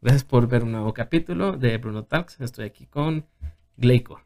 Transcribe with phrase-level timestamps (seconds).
[0.00, 2.40] Gracias por ver un nuevo capítulo de Bruno Talks.
[2.40, 3.26] Estoy aquí con
[3.76, 4.20] Gleico.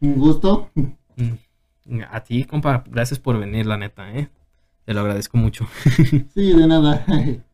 [0.00, 0.70] Un gusto.
[0.74, 4.30] Mm, A ti, compa, gracias por venir, la neta, ¿eh?
[4.84, 5.66] Te lo agradezco mucho.
[6.34, 7.04] Sí, de nada.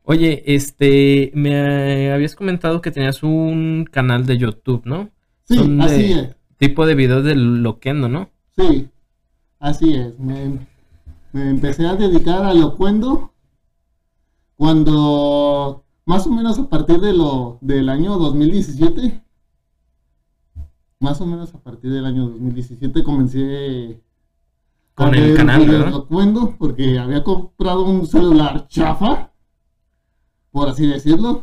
[0.04, 5.10] Oye, este, me habías comentado que tenías un canal de YouTube, ¿no?
[5.44, 6.36] Sí, Son así es.
[6.58, 8.30] Tipo de videos de loquendo, ¿no?
[8.56, 8.88] Sí,
[9.58, 10.18] así es.
[10.18, 10.58] Me,
[11.32, 13.32] me empecé a dedicar a lo cuendo
[14.56, 19.22] cuando más o menos a partir de lo del año 2017
[21.00, 24.00] más o menos a partir del año 2017 comencé
[24.94, 25.84] Con el canal, ¿verdad?
[25.84, 29.32] de locuendo porque había comprado un celular chafa
[30.50, 31.42] por así decirlo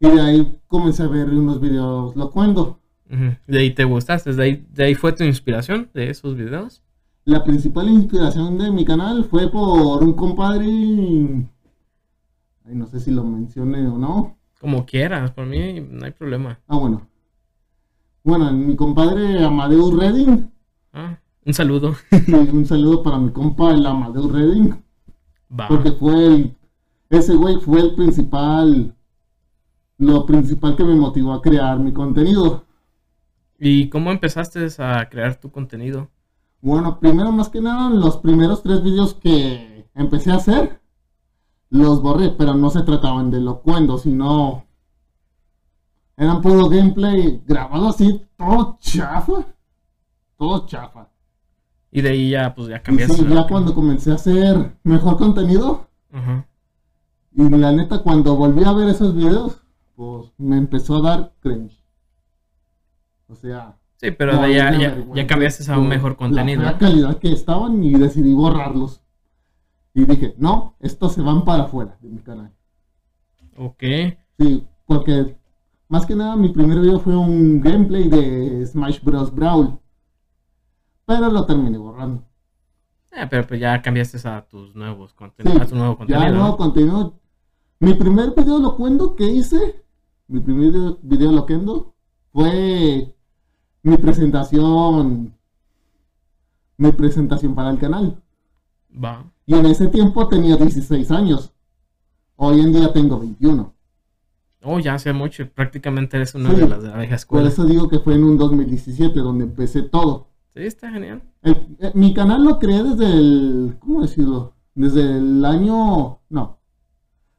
[0.00, 2.78] y de ahí comencé a ver unos videos locuendo.
[3.46, 6.80] De ahí te gustaste, de ahí, de ahí fue tu inspiración de esos videos.
[7.26, 11.50] La principal inspiración de mi canal fue por un compadre.
[12.70, 14.36] Ay, no sé si lo mencioné o no.
[14.60, 16.60] Como quieras, por mí no hay problema.
[16.68, 17.08] Ah, bueno.
[18.22, 20.52] Bueno, mi compadre Amadeus Redding.
[20.92, 21.96] Ah, un saludo.
[22.52, 24.84] un saludo para mi compa, el Amadeus Redding.
[25.58, 25.66] Va.
[25.66, 26.56] Porque fue el.
[27.08, 28.94] Ese güey fue el principal.
[29.98, 32.64] Lo principal que me motivó a crear mi contenido.
[33.58, 36.08] ¿Y cómo empezaste a crear tu contenido?
[36.60, 40.79] Bueno, primero más que nada, los primeros tres vídeos que empecé a hacer,
[41.70, 44.64] los borré, pero no se trataban de locuendo, sino
[46.16, 49.46] eran puro gameplay grabado así, todo chafa,
[50.36, 51.08] todo chafa.
[51.92, 53.26] Y de ahí ya, pues ya cambiaste.
[53.28, 56.46] ya cuando comencé a hacer mejor contenido, Ajá.
[57.32, 59.60] y la neta cuando volví a ver esos videos,
[59.96, 61.82] pues me empezó a dar cringe.
[63.28, 66.62] O sea, Sí, pero de no, ahí ya, ya, ya cambiaste a un mejor contenido.
[66.62, 69.02] La calidad que estaban y decidí borrarlos.
[69.94, 72.52] Y dije, no, estos se van para afuera de mi canal.
[73.56, 73.82] Ok.
[74.38, 75.36] Sí, porque
[75.88, 79.34] más que nada mi primer video fue un gameplay de Smash Bros.
[79.34, 79.78] Brawl.
[81.04, 82.22] Pero lo terminé borrando.
[83.12, 86.48] Eh, pero pues ya cambiaste a tus nuevos Sí, contenidos, a tu nuevo ya nuevo
[86.48, 86.56] ¿no?
[86.56, 87.14] contenido.
[87.80, 89.84] Mi primer video lo cuento que hice,
[90.28, 91.94] mi primer video, video lo cuento,
[92.32, 93.16] fue
[93.82, 95.34] mi presentación,
[96.76, 98.22] mi presentación para el canal.
[98.92, 99.24] Va.
[99.50, 101.52] Y en ese tiempo tenía 16 años.
[102.36, 103.74] Hoy en día tengo 21.
[104.62, 105.50] Oh, ya hace mucho.
[105.52, 106.56] Prácticamente eres una Sí.
[106.60, 107.48] de las de la vieja Por escuela.
[107.48, 110.28] eso digo que fue en un 2017 donde empecé todo.
[110.54, 111.24] Sí, está genial.
[111.42, 113.76] El- eh, mi canal lo creé desde el...
[113.80, 114.54] ¿Cómo decirlo?
[114.76, 116.20] Desde el año...
[116.28, 116.60] No.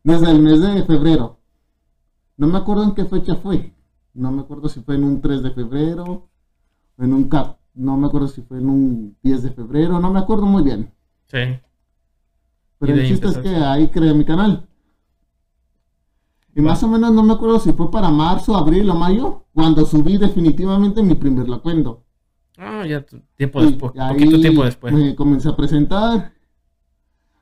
[0.03, 1.39] Desde el mes de febrero.
[2.35, 3.73] No me acuerdo en qué fecha fue.
[4.13, 6.27] No me acuerdo si fue en un 3 de febrero.
[6.97, 7.57] En un cap.
[7.73, 9.97] No me acuerdo si fue en un 10 de febrero.
[10.01, 10.91] No me acuerdo muy bien.
[11.27, 11.37] Sí.
[12.81, 14.67] Pero el chiste es que ahí creé mi canal.
[16.55, 19.85] Y más o menos no me acuerdo si fue para marzo, abril o mayo, cuando
[19.85, 22.03] subí definitivamente mi primer lacuendo.
[22.57, 23.05] Ah, ya
[23.37, 23.93] tiempo después.
[23.93, 24.93] Poquito tiempo después.
[24.93, 26.33] Me comencé a presentar.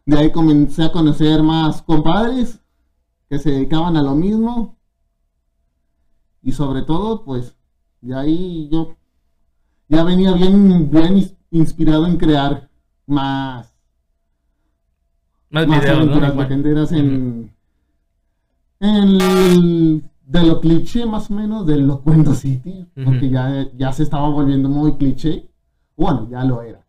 [0.06, 2.60] De ahí comencé a conocer más compadres
[3.30, 4.78] que se dedicaban a lo mismo.
[6.42, 7.56] Y sobre todo, pues,
[8.02, 8.96] de ahí yo
[9.88, 12.70] ya venía bien, bien ins- inspirado en crear
[13.08, 13.69] más
[15.50, 16.04] Más más videos, ¿no?
[16.04, 16.48] aventuras Igual.
[16.50, 17.52] legenderas en,
[18.80, 23.34] en el- de lo cliché más o menos de lo Cuento City, porque Ujú.
[23.34, 25.48] ya, ya se estaba volviendo muy cliché.
[25.98, 26.86] Bueno, ya lo era.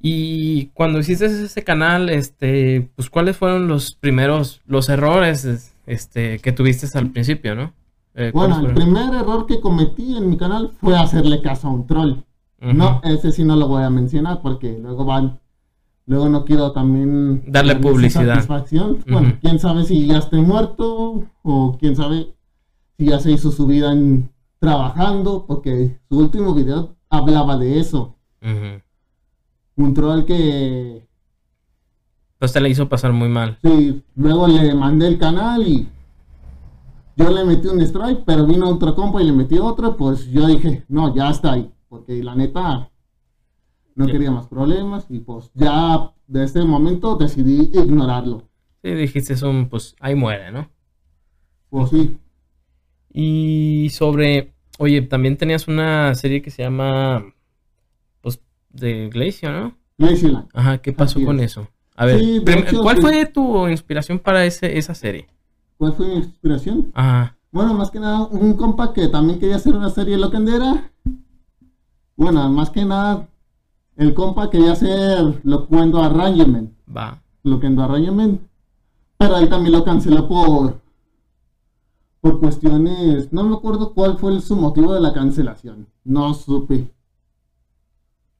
[0.00, 6.38] Y cuando hiciste ese canal, este, pues cuáles fueron los primeros, los errores, es- este,
[6.38, 7.72] que tuviste al principio, ¿no?
[8.14, 11.70] Eh, Bueno, ¿cuáles el primer error que cometí en mi canal fue hacerle caso a
[11.72, 12.14] un troll.
[12.60, 15.38] No, ese sí no lo voy a mencionar porque luego van,
[16.08, 18.34] luego no quiero también Darle publicidad.
[18.34, 18.98] satisfacción.
[19.08, 22.34] Bueno, quién sabe si ya esté muerto o quién sabe
[22.98, 28.16] si ya se hizo su vida en- trabajando, porque su último video hablaba de eso.
[29.76, 31.06] Un troll que
[32.40, 33.58] Pues te la hizo pasar muy mal.
[33.62, 35.88] sí, luego le mandé el canal y
[37.16, 40.46] yo le metí un strike, pero vino otro compa y le metí otro, pues yo
[40.46, 42.88] dije, no, ya está ahí, porque la neta
[43.98, 44.12] no Sí.
[44.12, 48.44] quería más problemas y pues ya de este momento decidí ignorarlo.
[48.82, 50.70] Sí, dijiste es un, pues ahí muere, ¿no?
[51.68, 52.16] Pues sí,
[53.12, 57.24] Y sobre, oye, también tenías una serie que se llama,
[58.20, 58.40] pues,
[58.70, 59.76] de Glacia, ¿no?
[59.96, 60.48] Lazyland.
[60.54, 61.50] Ajá, ¿qué pasó Así con es.
[61.52, 61.68] eso?
[61.96, 63.02] A ver, Sí, hecho, ¿cuál sí.
[63.02, 65.26] fue tu inspiración para ese, esa serie?
[65.76, 66.92] ¿Cuál fue mi inspiración?
[66.94, 70.92] Ajá, Bueno, más que nada, un compa que también quería hacer una serie loquendera.
[72.16, 73.26] Bueno, más que nada,
[73.98, 76.70] el compa quería hacer Locuendo Arrangement.
[76.96, 77.20] va.
[77.42, 78.40] Loquendo Arrangement.
[79.18, 80.80] Pero él también lo canceló por
[82.20, 85.86] por cuestiones, no me acuerdo cuál fue el- su motivo de la cancelación.
[86.04, 86.90] No supe.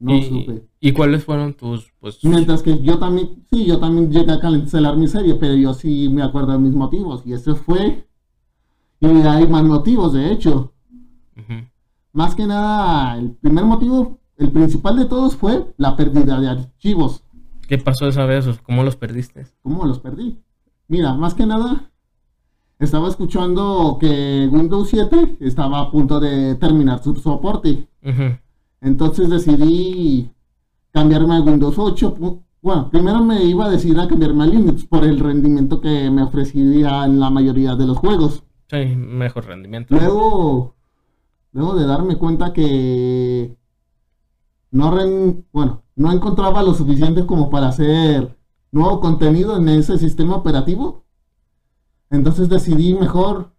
[0.01, 0.67] No y, supe.
[0.81, 2.25] ¿Y cuáles fueron tus, pues...
[2.25, 6.09] Mientras que yo también, sí, yo también llegué a cancelar mi serie, pero yo sí
[6.09, 7.23] me acuerdo de mis motivos.
[7.25, 8.05] Y ese fue.
[9.01, 10.73] Y hay más motivos, de hecho.
[12.13, 17.23] Más que nada, el primer motivo, el principal de todos fue la pérdida de archivos.
[17.69, 18.47] ¿Qué pasó esa vez?
[18.63, 19.47] ¿Cómo los perdiste?
[19.63, 20.39] ¿Cómo los perdí?
[20.89, 21.91] Mira, más que nada,
[22.79, 27.87] estaba escuchando que Windows 7 estaba a punto de terminar su soporte.
[28.81, 30.31] Entonces decidí
[30.93, 32.17] cambiarme a Windows 8.
[32.17, 36.11] pu- Bueno, primero me iba a decidir a cambiarme a Linux por el rendimiento que
[36.11, 38.43] me ofrecía en la mayoría de los juegos.
[38.71, 39.95] Sí, mejor rendimiento.
[39.95, 40.75] Luego,
[41.53, 43.57] luego de darme cuenta que
[44.71, 48.37] no, ren- bueno, no encontraba lo suficiente como para hacer
[48.71, 51.05] nuevo contenido en ese sistema operativo,
[52.11, 53.53] entonces decidí mejor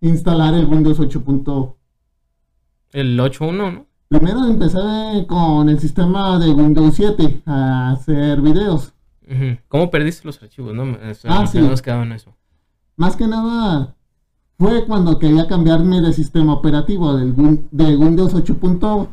[0.00, 1.22] instalar el Windows 8.
[1.22, 1.76] punto-
[2.92, 3.86] El 8.1, ¿no?
[4.08, 8.92] Primero empecé con el sistema de Windows 7 a hacer videos.
[9.68, 10.72] ¿Cómo perdiste los archivos?
[10.74, 10.84] No,
[11.28, 11.58] Ah, sí.
[11.58, 12.32] eso.
[12.96, 13.96] Más que nada
[14.58, 17.34] fue cuando quería cambiarme de sistema operativo del
[17.72, 19.08] de Windows 8.1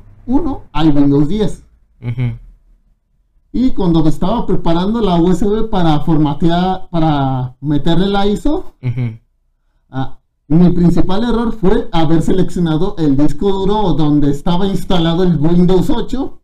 [0.71, 1.63] al Windows 10.
[2.01, 2.37] Ujú,
[3.51, 8.75] Y cuando estaba preparando la USB para formatear, para meterle la ISO,
[9.89, 15.89] ah, mi principal error fue haber seleccionado el disco duro donde estaba instalado el Windows
[15.89, 16.41] 8.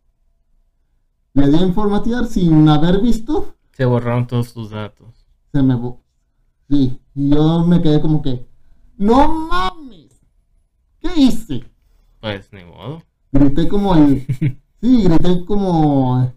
[1.34, 5.26] Le di en formatear sin haber visto, Se borraron todos tus datos.
[5.52, 5.78] se me...
[6.68, 8.46] Sí, y yo me quedé como que,
[8.96, 10.20] no mames,
[11.00, 11.64] ¿qué hice?
[12.20, 13.02] Pues ni modo.
[13.32, 14.26] Grité como el...
[14.82, 16.32] Sí, grité como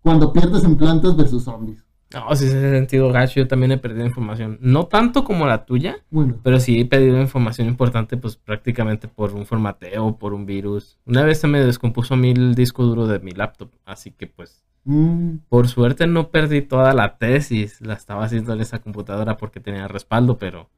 [0.00, 1.84] cuando pierdes en plantas versus zombies.
[2.14, 4.58] No, si ese sentido gacho, yo también he perdido información.
[4.60, 9.34] No tanto como la tuya, Bueno, pero sí he perdido información importante, pues prácticamente por
[9.34, 10.96] un formateo, por un virus.
[11.06, 15.38] Una vez se me descompuso el disco duro de mi laptop, así que pues mm,
[15.48, 17.80] por suerte no perdí toda la tesis.
[17.80, 20.70] La estaba haciendo en esa computadora porque tenía respaldo, pero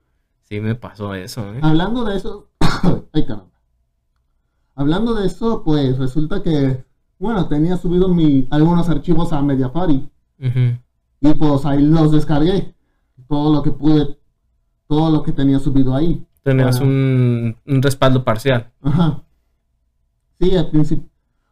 [0.44, 1.58] sí me pasó eso, ¿eh?
[1.62, 2.48] Hablando de eso,
[3.12, 3.55] ay caramba.
[4.76, 6.84] Hablando de eso, pues resulta que,
[7.18, 10.08] bueno, tenía subido mi, algunos archivos a Mediafari
[11.20, 12.74] y pues ahí los descargué.
[13.28, 14.18] Todo lo que pude,
[14.86, 16.24] todo lo que tenía subido ahí.
[16.42, 18.70] Tenías un, un respaldo parcial.
[18.82, 19.22] Ajá.
[20.38, 21.08] Sí, al principio.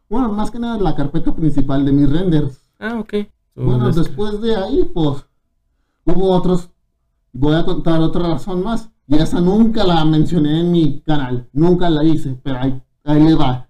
[0.09, 2.61] Bueno, más que nada la carpeta principal de mis renders.
[2.79, 3.13] Ah, ok.
[3.55, 5.25] Bueno, Des- después de ahí, pues,
[6.05, 6.69] hubo otros.
[7.33, 8.89] Voy a contar otra razón más.
[9.07, 11.49] Y esa nunca la mencioné en mi canal.
[11.51, 13.69] Nunca la hice, pero ahí, ahí le va.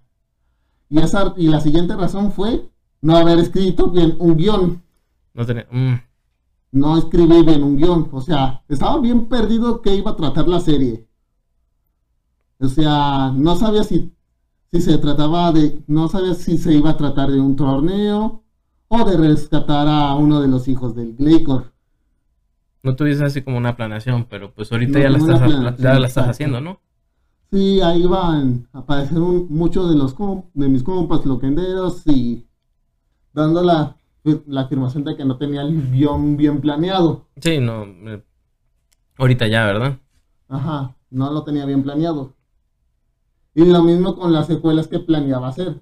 [0.88, 2.68] Y, esa, y la siguiente razón fue
[3.00, 4.82] no haber escrito bien un guion.
[5.34, 5.66] No tenía...
[5.70, 5.94] mm.
[6.72, 8.08] No escribí bien un guion.
[8.12, 11.06] O sea, estaba bien perdido que iba a tratar la serie.
[12.58, 14.12] O sea, no sabía si,
[14.72, 15.82] si se trataba de.
[15.86, 18.42] No sabía si se iba a tratar de un torneo
[18.88, 21.72] o de rescatar a uno de los hijos del Glaycor.
[22.82, 26.06] No tuviste así como una planeación, pero pues ahorita No, ya, la estás, ya la
[26.06, 26.80] estás haciendo, ¿no?
[27.50, 30.14] Sí, ahí van a aparecer un- muchos de los
[30.54, 32.46] de mis compas loquenderos y
[33.32, 33.96] dando la,
[34.46, 37.26] la afirmación de que no tenía el guion bien planeado.
[37.40, 37.84] Sí, no.
[37.84, 38.22] eh,
[39.16, 39.98] ahorita ya, ¿verdad?
[40.48, 42.32] Ajá, no lo tenía bien planeado.
[43.54, 45.80] Y lo mismo con las secuelas que planeaba hacer.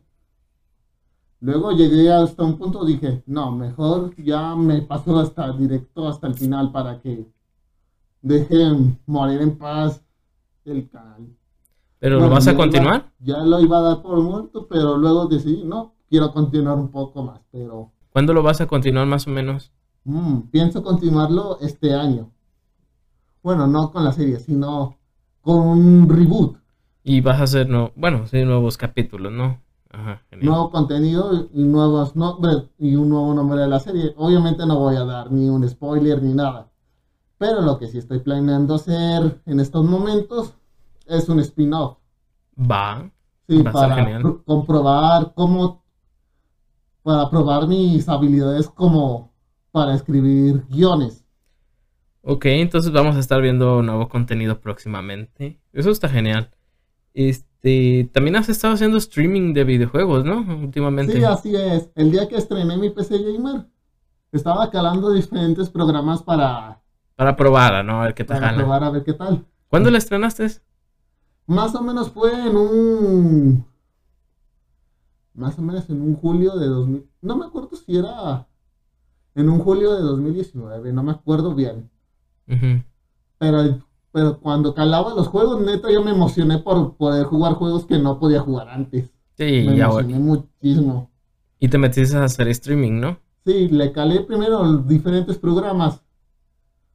[1.40, 6.34] Luego llegué hasta un punto, dije, no, mejor ya me paso hasta directo hasta el
[6.34, 7.26] final para que
[8.22, 10.02] dejen morir en paz
[10.64, 11.26] el canal.
[12.04, 13.12] Pero Bueno, ¿lo vas a iba- continuar?
[13.20, 17.22] ya lo iba a dar por muerto, pero luego decidí, no, quiero continuar un poco
[17.22, 19.72] más, pero ¿Cuándo lo vas a continuar más o menos?
[20.04, 22.30] mm, pienso continuarlo este año.
[23.42, 24.98] Bueno, no con la serie, sino
[25.40, 26.56] con un reboot,
[27.02, 29.60] Y vas a hacer, no, bueno, sí, nuevos capítulos, ¿no?
[29.90, 30.48] Ajá, genial.
[30.50, 34.12] nuevo contenido y nuevos nombres y un nuevo nombre de la serie.
[34.16, 36.68] Obviamente no voy a dar ni un spoiler ni nada,
[37.38, 40.54] pero lo que sí estoy planeando hacer en estos momentos
[41.06, 41.98] es un spin-off.
[42.56, 43.10] Va.
[43.48, 44.22] Sí, Va a estar para genial.
[44.22, 45.84] pr- comprobar cómo,
[47.02, 49.32] para probar mis habilidades como
[49.70, 51.24] para escribir guiones.
[52.22, 55.60] Ok, entonces vamos a estar viendo nuevo contenido próximamente.
[55.72, 56.50] Eso está genial.
[57.12, 60.40] Este, también has estado haciendo streaming de videojuegos, ¿no?
[60.62, 61.12] Últimamente.
[61.14, 61.90] Sí, así es.
[61.94, 63.66] El día que estrené mi PC Gamer,
[64.32, 66.82] estaba calando diferentes programas para,
[67.16, 68.00] Para probar, ¿no?
[68.02, 68.58] A ver qué para jala.
[68.58, 69.44] probar a ver qué tal.
[69.68, 70.46] ¿Cuándo la estrenaste?
[71.46, 73.66] Más o menos fue en un...
[75.34, 77.10] Más o menos en un julio de 2000...
[77.22, 78.46] No me acuerdo si era
[79.34, 81.90] en un julio de 2019, no me acuerdo bien.
[83.38, 83.80] Pero
[84.14, 88.20] pero cuando calaba los juegos, neta, yo me emocioné por poder jugar juegos que no
[88.20, 89.10] podía jugar antes.
[89.36, 91.10] Sí, me ya, emocioné muchísimo.
[91.58, 93.18] Y te metiste a hacer streaming, ¿no?
[93.44, 96.00] Sí, le calé primero diferentes programas,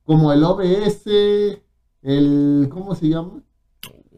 [0.05, 1.07] como el OBS,
[2.03, 3.43] el, ¿cómo se llama?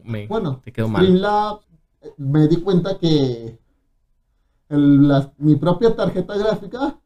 [0.04, 1.02] Me, Bueno, te quedó mal.
[1.02, 1.66] Streamlabs,
[2.16, 3.58] me di cuenta que
[4.68, 6.98] el- la- mi propia tarjeta gráfica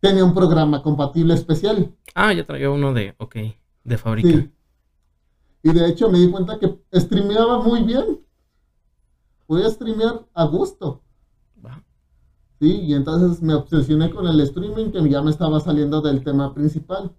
[0.00, 1.94] tenía un programa compatible especial.
[2.14, 3.36] Ah, ya traía uno de, ok,
[3.84, 4.28] de fábrica.
[4.28, 4.50] Sí.
[5.62, 8.20] Y de hecho me di cuenta que streameaba muy bien.
[9.46, 11.02] Podía streamear a gusto.
[12.60, 16.52] Sí, y entonces me obsesioné con el streaming que ya me estaba saliendo del tema
[16.54, 17.12] principal.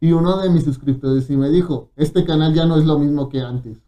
[0.00, 3.30] Y uno de mis suscriptores sí me dijo, este canal ya no es lo mismo
[3.30, 3.78] que antes.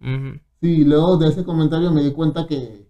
[0.00, 0.40] Ujú.
[0.60, 2.88] Sí, luego de ese comentario me di cuenta que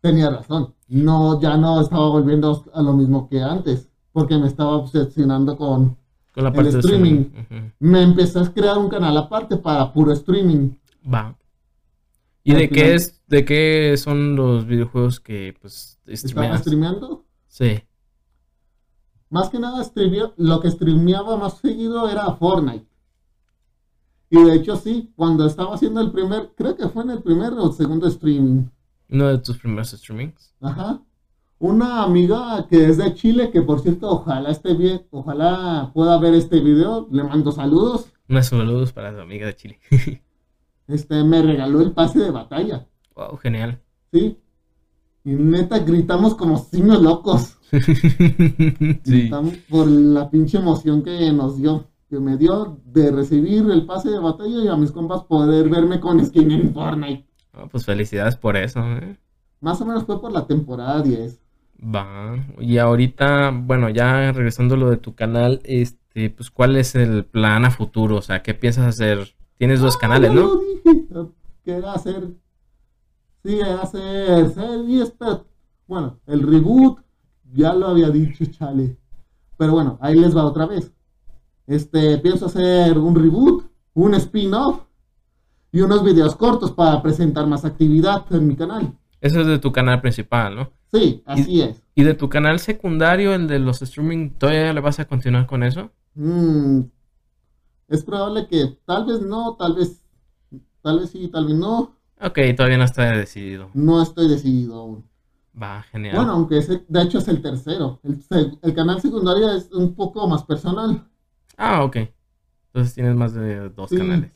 [0.00, 0.74] tenía razón.
[0.88, 5.96] No, ya no estaba volviendo a lo mismo que antes, porque me estaba obsesionando con...
[6.32, 7.24] Con la El de streaming.
[7.78, 10.70] Me empecé a crear un canal aparte para puro streaming.
[11.12, 11.36] Va.
[12.44, 17.24] ¿Y Al de qué es, de qué son los videojuegos que pues Estaba streameando.
[17.48, 17.82] Sí.
[19.28, 19.84] Más que nada,
[20.36, 22.86] lo que streameaba más seguido era Fortnite.
[24.30, 27.52] Y de hecho sí, cuando estaba haciendo el primer, creo que fue en el primer
[27.52, 28.64] o segundo streaming.
[29.08, 30.54] Uno de tus primeros streamings.
[30.60, 31.00] Ajá.
[31.58, 36.34] Una amiga que es de Chile, que por cierto, ojalá esté bien, ojalá pueda ver
[36.34, 38.12] este video, le mando saludos.
[38.28, 39.80] Unos saludos para tu amiga de Chile.
[40.88, 43.80] Este, me regaló el pase de batalla, wow, genial.
[44.12, 44.38] ¿sí?
[45.24, 47.58] Y neta, gritamos como simios locos.
[47.72, 49.00] sí.
[49.04, 54.10] Gritamos por la pinche emoción que nos dio, que me dio de recibir el pase
[54.10, 57.26] de batalla y a mis compas poder verme con skin en Fortnite.
[57.52, 59.16] Ah, pues felicidades por eso, ¿eh?
[59.60, 61.40] Más o menos fue por la temporada 10.
[61.82, 62.36] Va.
[62.60, 67.24] Y ahorita, bueno, ya regresando a lo de tu canal, este, pues, ¿cuál es el
[67.24, 68.16] plan a futuro?
[68.16, 69.34] O sea, ¿qué piensas hacer?
[69.58, 70.46] Tienes dos canales, Ah, Ya ¿no?
[70.46, 71.06] lo dije,
[71.64, 72.28] que era hacer.
[73.44, 75.46] Sí, era hacer series, pero.
[75.86, 76.98] Bueno, el reboot,
[77.52, 78.96] ya lo había dicho, chale.
[79.56, 80.92] Pero bueno, ahí les va otra vez.
[81.66, 84.82] Este, pienso hacer un reboot, un spin-off
[85.72, 88.92] y unos videos cortos para presentar más actividad en mi canal.
[89.20, 90.70] Eso es de tu canal principal, ¿no?
[90.92, 91.82] Sí, así es.
[91.94, 95.62] ¿Y de tu canal secundario, el de los streaming, todavía le vas a continuar con
[95.62, 95.90] eso?
[96.14, 96.82] Mm,
[97.88, 100.02] es probable que tal vez no, tal vez.
[100.82, 101.96] Tal vez sí, tal vez no.
[102.20, 103.70] Ok, todavía no está decidido.
[103.74, 105.04] No estoy decidido aún.
[105.60, 106.16] Va, genial.
[106.16, 108.00] Bueno, aunque ese, de hecho es el tercero.
[108.04, 111.08] El, canal secundario es un poco más personal.
[111.56, 111.96] Ah, ok.
[112.68, 113.96] Entonces tienes más de dos Sí.
[113.96, 114.32] canales.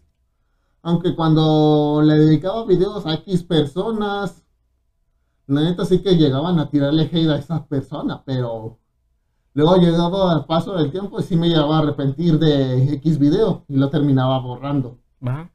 [0.83, 4.43] Aunque cuando le dedicaba videos a X personas,
[5.47, 8.79] la neta sí que llegaban a tirarle hate a esa persona, pero
[9.53, 13.65] luego llegaba al paso del tiempo y sí me llegaba a arrepentir de X video
[13.69, 14.97] y lo terminaba borrando.
[15.27, 15.51] Va.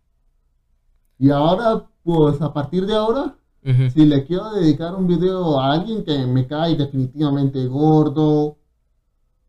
[1.18, 3.36] Y ahora, pues a partir de ahora,
[3.92, 8.58] si le quiero dedicar un video a alguien que me cae definitivamente gordo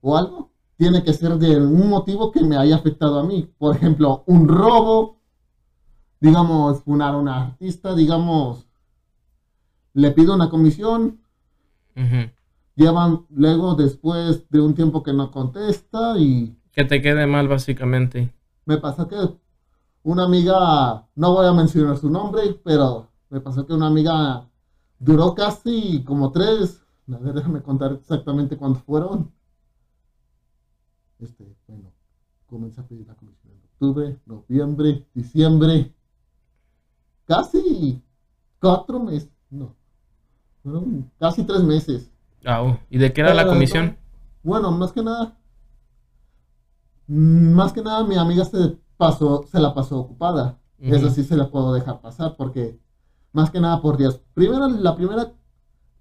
[0.01, 3.49] o algo, tiene que ser de un motivo que me haya afectado a mí.
[3.59, 5.16] Por ejemplo, un robo,
[6.21, 8.66] digamos, funar a un artista, digamos,
[9.95, 11.18] le pido una comisión,
[11.97, 12.30] Ujú.
[12.75, 18.33] llevan luego después de un tiempo que no contesta y Que te quede mal, básicamente.
[18.66, 19.16] me pasó que
[20.02, 24.47] una amiga, no voy a mencionar su nombre, pero me pasó que una amiga
[24.99, 29.33] duró casi como tres, a ver, déjame contar exactamente cuántos fueron.
[31.19, 31.93] Este, bueno,
[32.47, 35.93] comencé a pedir la comisión en octubre, noviembre, diciembre,
[37.25, 38.03] casi
[38.61, 39.75] cuatro meses, no,
[40.63, 42.11] fueron casi tres meses.
[42.45, 42.79] Ah, oh.
[42.91, 43.97] ¿Y de qué era la comisión?
[44.43, 45.37] Bueno, más que nada,
[47.07, 50.59] más que nada mi amiga se pasó, se la pasó ocupada.
[50.79, 52.79] Eso sí se la puedo dejar pasar porque,
[53.33, 54.21] más que nada por días.
[54.35, 55.33] Primero, la primera,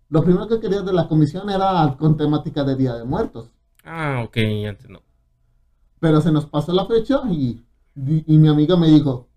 [0.09, 3.49] lo primero que quería de la comisión era con temática de Día de Muertos.
[3.85, 5.01] Ah, ok, ya entiendo.
[5.99, 7.63] Pero se nos pasó la fecha y,
[7.95, 9.27] y, y mi amiga me dijo,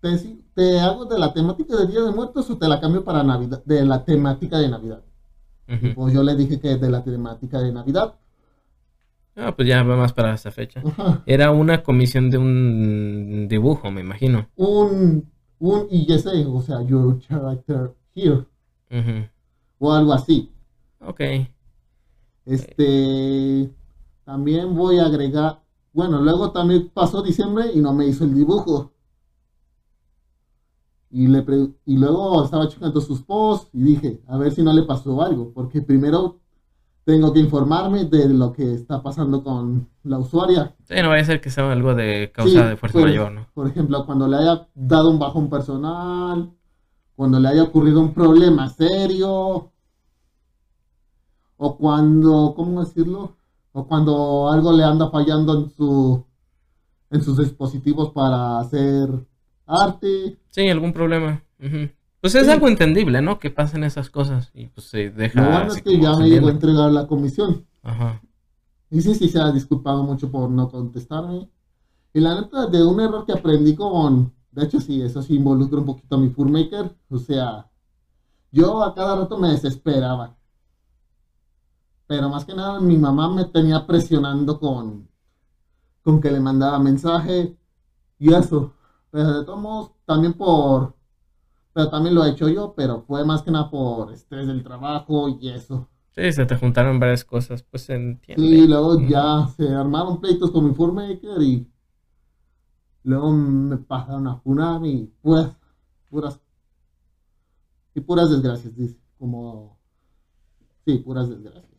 [0.00, 0.16] ¿te,
[0.54, 3.62] ¿te hago de la temática de Día de Muertos o te la cambio para Navidad,
[3.64, 5.02] de la temática de Navidad?
[5.68, 5.94] Ujú.
[5.94, 8.14] Pues yo le dije que de la temática de Navidad.
[9.36, 10.82] Ah, pues ya va más para esa fecha.
[10.84, 11.22] Ajá.
[11.24, 14.48] Era una comisión de un dibujo, me imagino.
[14.56, 18.44] un, un IGC, o sea, Your Character Here,
[19.78, 20.50] o algo así.
[20.98, 21.20] Ok.
[22.44, 23.70] Este,
[24.34, 25.60] también voy a agregar,
[25.92, 28.92] bueno, luego también pasó diciembre y no me hizo el dibujo.
[31.10, 31.44] Y, le
[31.84, 35.52] y luego estaba checando sus posts y dije, a ver si no le pasó algo,
[35.52, 36.38] porque primero
[37.04, 40.76] tengo que informarme de lo que está pasando con la usuaria.
[40.84, 43.32] Sí, no vaya a ser que sea algo de causa Sí, de fuerza por- mayor,
[43.32, 43.46] ¿no?
[43.52, 46.52] Por ejemplo, cuando le haya dado un bajón personal,
[47.16, 49.72] cuando le haya ocurrido un problema serio,
[51.56, 53.39] o cuando, ¿cómo decirlo?
[53.72, 56.24] O cuando algo le anda fallando en su
[57.10, 59.08] en sus dispositivos para hacer
[59.66, 60.38] arte.
[60.50, 61.42] Sí, algún problema.
[62.20, 62.50] Pues es Sí.
[62.50, 63.38] algo entendible, ¿no?
[63.38, 65.40] Que pasen esas cosas y pues se deja.
[65.42, 67.64] Lo bueno es que ya me llegó a entregar la comisión.
[67.82, 68.20] Ajá.
[68.90, 71.48] Y sí, sí, se ha disculpado mucho por no contestarme.
[72.12, 74.32] Y la neta, de un error que aprendí con...
[74.50, 76.92] De hecho, sí, eso sí involucra un poquito a mi Furmaker.
[77.08, 77.68] O sea,
[78.50, 80.36] yo a cada rato me desesperaba.
[82.10, 85.08] Pero más que nada, mi mamá me tenía presionando con,
[86.02, 87.56] con que le mandaba mensaje
[88.18, 88.72] y eso.
[89.12, 90.96] Pero de todos modos, también por...
[91.72, 95.28] Pero también lo he hecho yo, pero fue más que nada por estrés del trabajo
[95.28, 95.86] y eso.
[96.10, 98.44] Sí, se te juntaron varias cosas, pues se entiende.
[98.44, 101.70] Sí, luego ya se armaron pleitos con mi Furmaker y
[103.04, 105.46] luego me pasaron a funar y pues
[106.08, 106.40] puras
[107.94, 109.78] y puras desgracias, dice, como
[110.84, 111.69] sí, puras desgracias.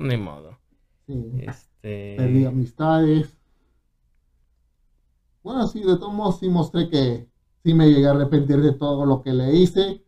[0.00, 0.58] Ni modo.
[1.06, 2.14] Sí, Este.
[2.16, 3.36] perdí amistades.
[5.42, 7.28] Bueno, sí, de todos modos sí mostré que
[7.64, 10.02] sí me llegué a arrepentir de todo lo que le hice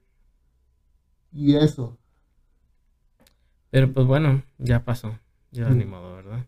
[1.33, 1.97] y eso.
[3.71, 5.19] Pero pues bueno, ya pasó.
[5.51, 5.79] Ya Mm.
[5.79, 6.47] ni modo, ¿verdad?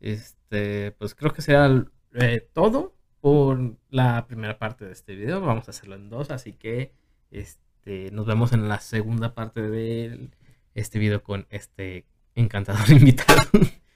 [0.00, 1.84] Este, pues creo que será
[2.14, 5.40] eh, todo por la primera parte de este video.
[5.40, 6.92] Vamos a hacerlo en dos, así que
[7.30, 10.30] este, nos vemos en la segunda parte de
[10.74, 12.06] este video con este
[12.42, 13.42] encantador invitado.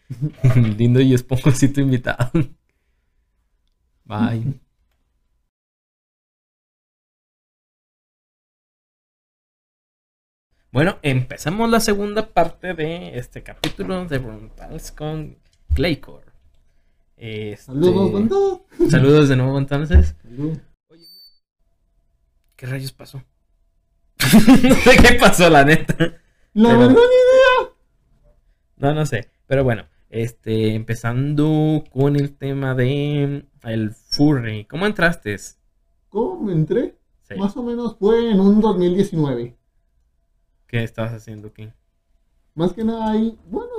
[0.78, 2.30] Lindo y esponjosito invitado.
[4.04, 4.60] Bye.
[10.70, 15.38] Bueno, empezamos la segunda parte de este capítulo de Bruntals con
[15.74, 16.32] Claycore.
[17.16, 18.36] Este, Saludos, banda.
[18.90, 20.16] saludos de nuevo entonces.
[20.22, 20.58] Salud.
[22.56, 23.22] ¿Qué rayos pasó?
[24.34, 25.94] no sé qué pasó, la neta.
[26.54, 27.71] La Pero- verdad ni idea.
[28.82, 29.30] No, no sé.
[29.46, 34.64] Pero bueno, este, empezando con el tema de el furry.
[34.64, 35.36] ¿Cómo entraste?
[36.08, 36.98] ¿Cómo entré?
[37.38, 39.56] Más o menos fue en un 2019.
[40.66, 41.70] ¿Qué estabas haciendo aquí?
[42.56, 43.70] Más que nada ahí, bueno,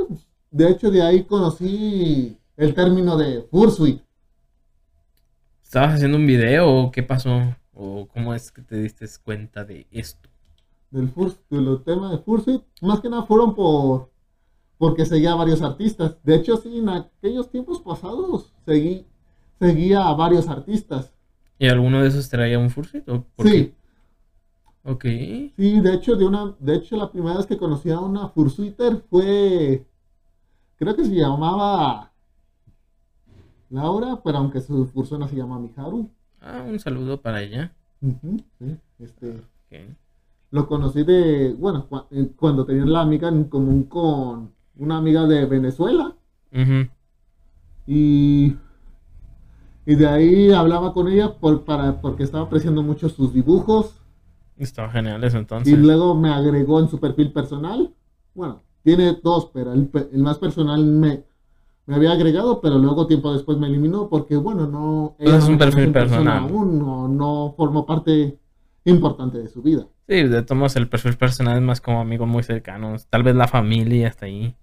[0.49, 4.01] de hecho de ahí conocí el término de fursuit.
[5.61, 7.57] ¿Estabas haciendo un video o qué pasó?
[7.73, 10.29] ¿O cómo es que te diste cuenta de esto?
[10.91, 12.63] Del furs, de los temas de fursuit.
[12.81, 14.12] Más que nada fueron por
[14.77, 16.17] porque seguía a varios artistas.
[16.23, 19.05] De hecho, sí, en aquellos tiempos pasados seguí,
[19.59, 21.13] seguía a varios artistas.
[21.59, 23.07] ¿Y alguno de esos traía un fursuit?
[23.09, 24.91] ¿O por Sí, qué?
[24.91, 25.03] Ok.
[25.55, 29.01] sí, de hecho, de una, de hecho, la primera vez que conocí a una fursuiter
[29.09, 29.85] fue,
[30.77, 32.11] creo que se llamaba
[33.69, 36.09] Laura, pero aunque su fursona se llama Miharu.
[36.41, 37.73] Ah, un saludo para ella.
[38.01, 39.41] Sí, este.
[40.51, 45.45] Lo conocí de, bueno, eh, cuando tenía la amiga en común con una amiga de
[45.45, 46.15] Venezuela
[47.85, 48.55] y,
[49.85, 53.99] y de ahí hablaba con ella por, para, porque estaba apreciando mucho sus dibujos
[54.57, 55.77] Estaba genial eso y entonces.
[55.79, 57.91] luego me agregó en su perfil personal.
[58.35, 61.23] Bueno, tiene dos, pero el, el más personal me,
[61.87, 65.15] me había agregado, pero luego tiempo después me eliminó porque, bueno, no...
[65.17, 66.43] ella es un perfil persona personal.
[66.43, 68.37] Aún, no, no formó parte
[68.85, 69.87] importante de su vida.
[70.07, 73.07] Sí, de todos el perfil personal es más como amigos muy cercanos.
[73.07, 74.55] Tal vez la familia hasta ahí.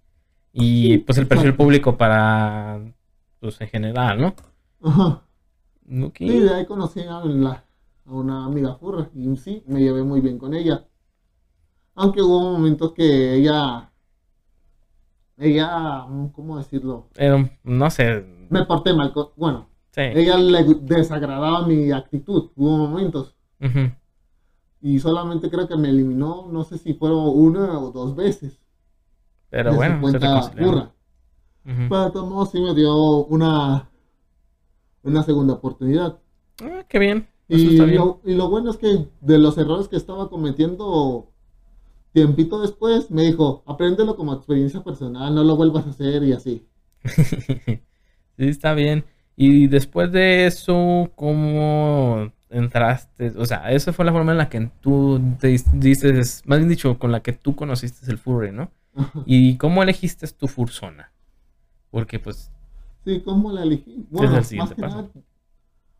[0.52, 1.64] Y pues el perfil exacto.
[1.64, 2.80] público para,
[3.40, 4.34] pues en general, ¿no?
[4.82, 5.22] Ajá.
[6.02, 6.16] Ok.
[6.18, 7.64] Sí, de ahí conocí a, la-
[8.06, 10.84] a una amiga furra y sí, me llevé muy bien con ella.
[11.94, 13.90] Aunque hubo momentos que ella,
[15.36, 17.08] ella, mm, ¿cómo decirlo?
[17.64, 18.24] No sé.
[18.50, 20.02] Me porté mal con, bueno, Sí.
[20.02, 23.34] ella le desagradaba mi actitud, hubo momentos.
[23.60, 23.90] Ujú.
[24.82, 28.58] Y solamente creo que me eliminó, no sé si fueron una o dos veces.
[29.50, 30.72] Pero bueno, se cuenta reconciliaron.
[30.72, 30.94] furra.
[31.64, 31.88] Ujú.
[31.88, 33.90] Pero de todos modos sí me dio una,
[35.02, 36.18] una segunda oportunidad.
[36.62, 37.28] Ah, qué bien.
[37.48, 37.96] Y bien.
[37.96, 41.30] lo, y lo bueno es que de los errores que estaba cometiendo
[42.12, 46.66] tiempito después, me dijo, apréndelo como experiencia personal, no lo vuelvas a hacer y así.
[47.04, 47.80] sí,
[48.38, 49.04] está bien.
[49.36, 53.32] Y después de eso, ¿cómo entraste?
[53.36, 56.12] O sea, esa fue la forma en la que tú te diste,
[56.46, 58.70] más bien dicho, con la que tú conociste el furry, ¿no?
[59.24, 61.12] ¿Y cómo elegiste tu fursona?
[61.90, 62.50] Porque pues,
[63.04, 64.06] Sí, ¿cómo la elegí?
[64.10, 65.08] Bueno, más que nada,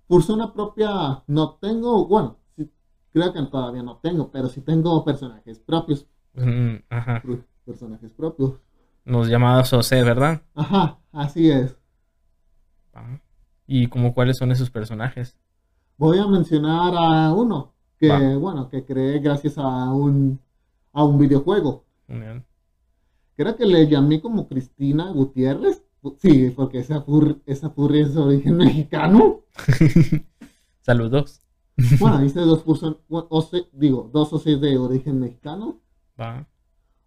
[0.09, 2.71] persona propia no tengo, bueno, sí,
[3.13, 7.23] creo que todavía no tengo, pero sí tengo personajes propios, mm, ajá.
[7.65, 8.55] personajes propios.
[9.05, 10.43] Los llamados OC, ¿verdad?
[10.55, 11.77] Ajá, así es.
[12.95, 13.21] Va.
[13.67, 15.39] ¿Y como cuáles son esos personajes?
[16.01, 18.39] Voy a mencionar a uno que, Va.
[18.39, 20.41] bueno, que creé gracias a un,
[20.95, 21.85] a un videojuego.
[22.09, 22.43] Bien.
[23.37, 25.85] Creo que le llamé como Cristina Gutiérrez.
[26.17, 29.41] Sí, porque esa furry, esa furry es de origen mexicano.
[30.81, 31.43] Saludos.
[31.99, 35.81] Bueno, hice dos cursos, OC, digo, dos OCs de origen mexicano.
[36.19, 36.47] Va.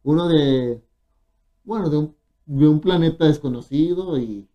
[0.03, 0.83] Uno de,
[1.63, 4.47] bueno, de un, de un planeta desconocido y,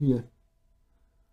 [0.00, 0.14] y,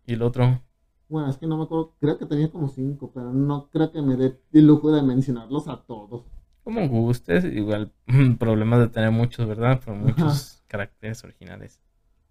[0.06, 0.60] ¿Y el otro?
[1.08, 4.02] Bueno, es que no me acuerdo, creo que tenía como cinco, pero no creo que
[4.02, 6.24] me dé el lujo de mencionarlos a todos.
[6.64, 7.92] Como gustes, igual
[8.38, 9.80] problemas de tener muchos, ¿verdad?
[9.84, 11.80] Pero muchos caracteres originales.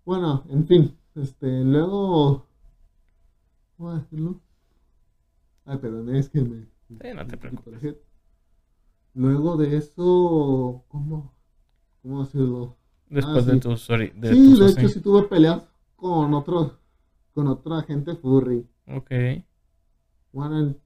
[0.05, 2.47] Bueno, en fin, este, luego,
[3.77, 4.41] ¿cómo decirlo?
[5.65, 6.67] Ay, perdón, es que me...
[7.01, 7.81] Sí, no te preocupes.
[9.15, 11.31] Luego de eso, ¿cómo,
[12.01, 12.77] cómo decirlo?
[13.09, 13.59] Después Ah, de sí.
[13.59, 15.63] tus de sí, tus de hecho sí tuve peleas
[15.95, 16.79] con otro,
[17.33, 18.65] con otra gente furry.
[18.87, 19.11] Ok.
[20.31, 20.77] Bueno, en-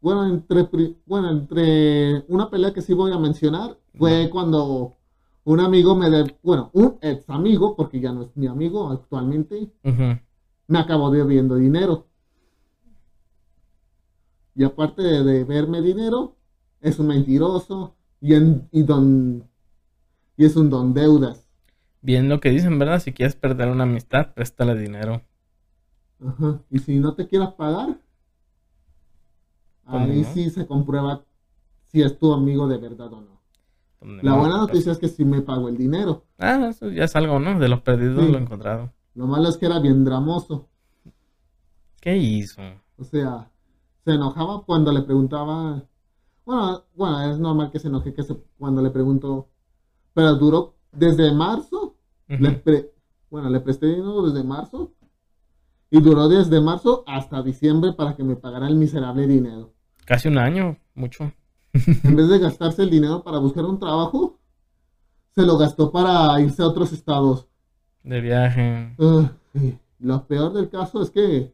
[0.00, 0.68] bueno, entre,
[1.06, 4.96] bueno, entre una pelea que sí voy a mencionar fue cuando
[5.44, 9.70] un amigo me de, bueno, un ex amigo, porque ya no es mi amigo actualmente,
[10.68, 12.06] me acabó debiendo dinero.
[14.54, 16.36] Y aparte de deberme dinero,
[16.80, 19.44] es un mentiroso y, en- y don,
[20.36, 21.46] y es un don deudas.
[22.00, 23.00] Bien lo que dicen, ¿verdad?
[23.00, 25.22] Si quieres perder una amistad, préstale dinero.
[26.26, 26.60] Ajá.
[26.70, 27.98] Y si no te quieras pagar,
[29.84, 30.32] ¿Cómo ahí no?
[30.32, 31.24] sí se comprueba
[31.86, 33.40] si es tu amigo de verdad o no.
[34.00, 36.24] Donde La buena noticia es que sí me pagó el dinero.
[36.38, 37.58] Ah, eso ya es algo, ¿no?
[37.58, 38.32] De los perdidos Sí.
[38.32, 38.92] lo encontrado.
[39.14, 40.68] Lo malo es que era bien dramoso.
[42.00, 42.60] ¿Qué hizo?
[42.98, 43.48] O sea,
[44.04, 45.84] se enojaba cuando le preguntaba.
[46.44, 49.48] Bueno, bueno, es normal que se enoje que se, cuando le pregunto.
[50.14, 51.94] Pero duró desde marzo.
[52.26, 52.92] Le pre-
[53.30, 54.92] bueno, le presté dinero desde marzo.
[55.94, 59.74] Y duró desde marzo hasta diciembre para que me pagara el miserable dinero.
[60.06, 61.30] Casi un año, mucho.
[62.02, 64.38] En vez de gastarse el dinero para buscar un trabajo,
[65.34, 67.46] se lo gastó para irse a otros estados.
[68.02, 68.96] De viaje.
[70.00, 71.52] Lo peor del caso es que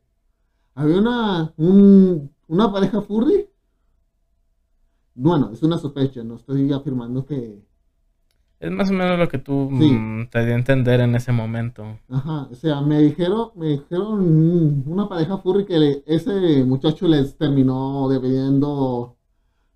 [0.77, 3.49] había una, un- una pareja furry.
[5.15, 7.61] Bueno, es una sospecha, no estoy afirmando que...
[8.61, 9.91] Es más o menos lo que tú Sí.
[9.93, 11.99] mm, te di a entender en ese momento.
[12.09, 17.37] Ajá, o sea, me dijeron, me dijeron una pareja furry que le- ese muchacho les
[17.37, 19.17] terminó debiendo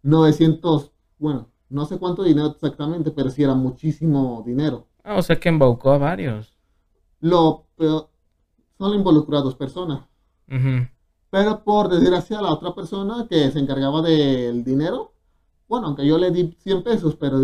[0.03, 4.87] 900, bueno, no sé cuánto dinero exactamente, pero sí era muchísimo dinero.
[5.05, 6.53] Ah, o sea que embaucó a varios.
[7.21, 8.09] Lo peor,
[8.79, 10.01] solo involucrados personas.
[10.49, 10.89] Ujú.
[11.31, 15.13] Pero por desgracia, la otra persona que se encargaba del dinero,
[15.69, 17.39] bueno, aunque yo le di 100 pesos, pero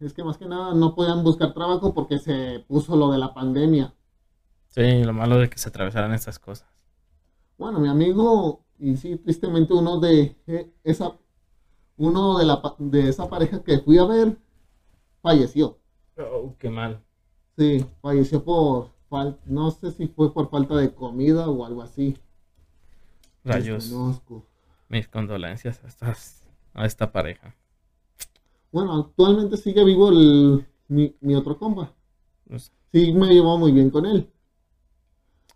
[0.00, 3.34] es- que más que nada no podían buscar trabajo porque se puso lo de la
[3.34, 3.94] pandemia.
[4.68, 6.68] Sí, lo malo de que se atravesaran estas cosas.
[7.56, 11.16] Bueno, mi amigo, y sí, tristemente uno de eh, esa,
[11.96, 14.36] uno de la de esa pareja que fui a ver,
[15.22, 15.78] falleció.
[16.18, 17.00] Oh, qué mal.
[17.56, 18.94] Sí, falleció por
[19.46, 22.18] no sé si fue por falta de comida o algo así.
[23.44, 23.84] Rayos.
[23.84, 24.46] Desconozco.
[24.88, 27.54] Mis condolencias a, estas, a esta pareja.
[28.74, 31.94] Bueno, actualmente sigue vivo el, mi, mi otro compa.
[32.92, 34.28] Sí, me llevo muy bien con él.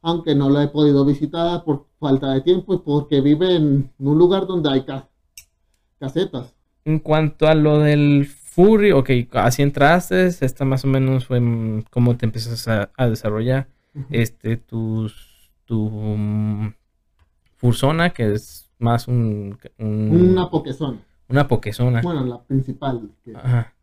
[0.02, 4.16] Aunque no lo he podido visitar por falta de tiempo y porque vive en un
[4.18, 5.08] lugar donde hay ca-
[5.98, 6.54] casetas.
[6.84, 11.40] En cuanto a lo del furry, ok, así entraste, esta más o menos fue
[11.90, 13.66] cómo te empiezas a, a desarrollar.
[14.12, 16.74] Este, tus, tu mm,
[17.56, 20.98] fursona, que es más un, un- Una pokezona.
[21.28, 22.00] Una pokezona.
[22.00, 23.10] Bueno, la principal.
[23.24, 23.74] Que, Ajá.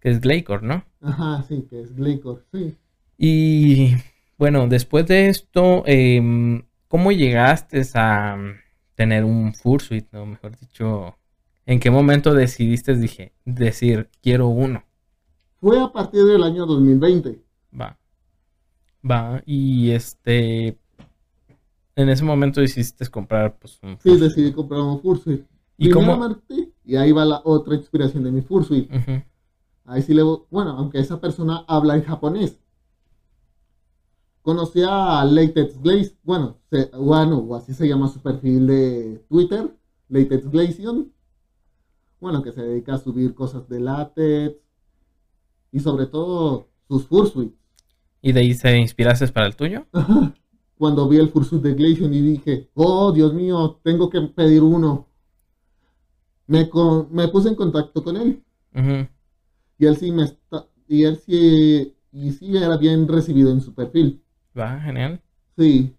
[0.00, 0.84] Que es Glaycor, ¿no?
[1.00, 2.76] ajá, sí, que es Glaycor, sí.
[3.16, 3.94] Y
[4.38, 8.36] bueno, después de esto, em, ¿cómo llegaste a
[8.94, 10.12] tener un fursuit?
[10.14, 11.16] O mejor dicho,
[11.66, 14.84] ¿en qué momento decidiste dije, decir, quiero uno?
[15.60, 17.42] Fue a partir del año 2020.
[17.78, 17.96] Va.
[19.08, 19.42] Va.
[19.46, 20.78] Y este.
[21.96, 25.46] En ese momento decidiste comprar pues un Sí, decidí comprar un Fursuit.
[25.76, 26.06] ¿Y cómo?
[26.84, 28.90] Y ahí va la otra inspiración de mi Fursuit.
[29.86, 32.58] Ahí sí le, bueno, aunque esa persona habla en japonés.
[34.42, 39.74] Conocí a Latex Glaze, bueno, se- bueno, así se llama su perfil de Twitter,
[40.08, 41.10] Latex Glazion.
[42.20, 44.54] Bueno, que se dedica a subir cosas de látex
[45.72, 47.54] y sobre todo sus fursuits.
[48.20, 49.86] ¿Y de ahí se inspiraste para el tuyo?
[50.78, 55.08] Cuando vi el fursuit de Glazion y dije, oh Dios mío, tengo que pedir uno.
[56.46, 58.42] Me, con- me puse en contacto con él
[59.78, 63.74] y él sí me está, y él sí, y sí era bien recibido en su
[63.74, 64.22] perfil.
[64.58, 65.20] Va, genial.
[65.56, 65.94] Sí,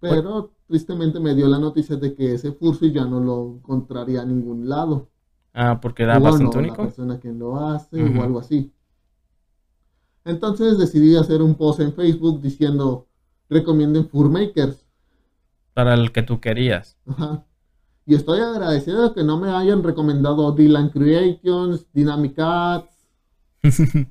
[0.00, 4.24] pero tristemente me dio la noticia de que ese Fursuit ya no lo encontraría a
[4.24, 5.08] ningún lado.
[5.52, 6.82] Ah, porque bueno, bastante la único.
[6.84, 8.72] persona que lo hace o algo así.
[10.24, 13.06] Entonces decidí hacer un post en Facebook diciendo
[13.48, 14.84] recomienden Furmakers.
[15.74, 16.96] Para el que tú querías.
[17.06, 17.44] Ajá.
[18.10, 23.06] Y estoy agradecido de que no me hayan recomendado Dylan Creations, Dynamic Cats,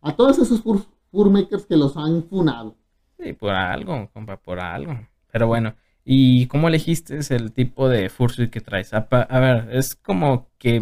[0.00, 2.74] a todos esos fur, Furmakers que los han funado.
[3.16, 4.98] Sí, por algo, compa, por algo.
[5.30, 8.92] Pero bueno, ¿y cómo elegiste el tipo de fursuit que traes?
[8.92, 9.06] A,
[9.38, 10.80] ver, es como que...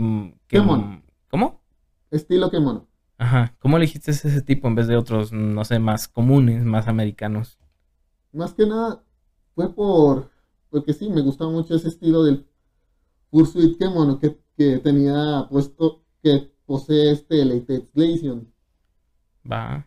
[0.48, 1.02] que Qué mono.
[1.28, 1.60] ¿Cómo?
[2.10, 2.88] Estilo que mono.
[3.18, 7.58] Ajá, ¿cómo elegiste ese tipo en vez de otros, no sé, más comunes, más americanos?
[8.32, 9.02] Más que nada
[9.54, 10.31] fue por,
[10.72, 12.44] porque sí, me gustaba mucho ese estilo del
[13.30, 18.48] Fursuit Kemono que, que tenía puesto, que posee este Latex Glacion.
[19.50, 19.86] Va.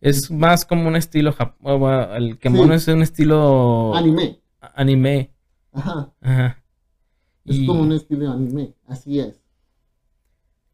[0.00, 4.40] Es más como un estilo jap- o, bueno, el kimono es un estilo Anime.
[4.74, 5.32] anime.
[5.72, 6.12] Ajá.
[6.20, 6.62] Ajá.
[7.44, 8.74] Es Y, como un estilo anime.
[8.86, 9.40] Así es.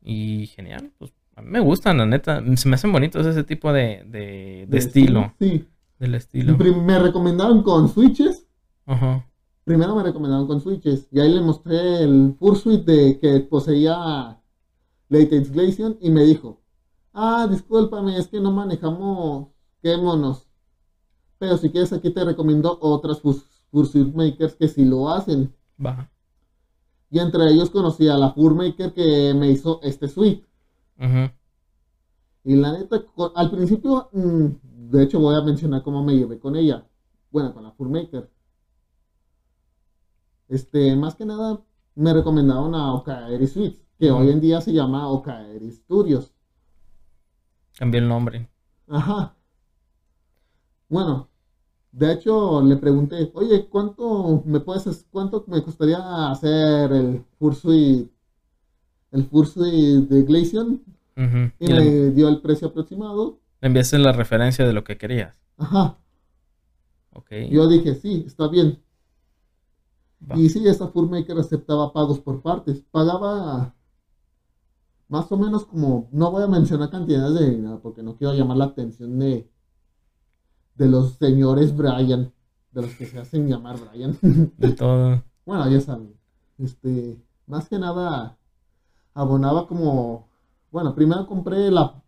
[0.02, 2.42] y genial, pues a mí me gustan, la neta.
[2.56, 5.66] Se me hacen bonitos ese tipo de, de, de De estilo, Sí.
[5.98, 6.56] del estilo.
[6.58, 8.46] Me recomendaron con switches.
[8.86, 9.26] Ajá.
[9.64, 11.08] Primero me recomendaron con switches.
[11.10, 14.40] Y ahí le mostré el Fursuit de que poseía
[15.08, 16.60] Latex Glacion y me dijo,
[17.12, 19.48] ah, discúlpame, es que no manejamos
[19.82, 20.48] Kemonos.
[21.38, 23.20] Pero si quieres aquí te recomiendo otras
[23.70, 25.54] Fursuit Makers que sí lo hacen.
[27.10, 30.44] Y entre ellos conocí a la Furmaker que me hizo este suite.
[30.98, 31.30] Ujú.
[32.44, 34.46] Y la neta, al principio, mm,
[34.90, 36.86] de hecho voy a mencionar cómo me llevé con ella.
[37.30, 38.30] Bueno, con la Furmaker.
[40.48, 41.60] Este, más que nada,
[41.94, 46.32] me recomendaron a Okaeri Suites, que hoy en día se llama Okaeri Studios.
[47.78, 48.48] Cambié el nombre.
[48.88, 49.34] Ajá.
[50.88, 51.28] Bueno,
[51.92, 58.10] de hecho le pregunté, oye, ¿cuánto me puedes, cuánto me costaría hacer el Fursuit,
[59.12, 60.82] el Fursuit de Glacian?
[61.16, 63.38] Y Y le, me dio el precio aproximado.
[63.60, 65.40] le enviaste la referencia de lo que querías.
[65.56, 65.96] Ajá.
[67.12, 67.30] Ok.
[67.50, 68.82] Yo dije, sí, está bien.
[70.30, 70.38] Va.
[70.38, 72.82] Y sí, esa Furmaker aceptaba pagos por partes.
[72.90, 73.74] Pagaba
[75.08, 78.56] más o menos como, no voy a mencionar cantidades de dinero porque no quiero llamar
[78.56, 79.48] la atención de,
[80.74, 82.32] de los señores Brian,
[82.72, 84.18] de los que se hacen llamar Brian.
[84.58, 85.22] De todo.
[85.44, 86.14] bueno, ya saben.
[86.58, 88.36] Este, más que nada,
[89.12, 90.26] abonaba como,
[90.70, 92.02] bueno, primero compré la,